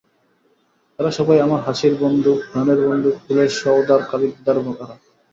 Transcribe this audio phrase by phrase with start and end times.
[0.99, 4.87] এরা সবাই আমার হাসির বন্ধু, গানের বন্ধু, ফুলের সওদার খরিদ্দার এরা।